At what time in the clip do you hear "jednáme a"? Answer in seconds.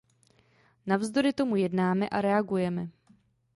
1.55-2.21